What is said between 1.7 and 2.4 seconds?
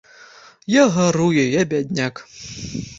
бядняк.